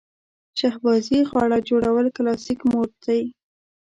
شهبازي 0.59 1.19
غاړه 1.31 1.57
جوړول 1.69 2.05
کلاسیک 2.17 2.59
موډ 2.69 2.89
دی. 3.05 3.21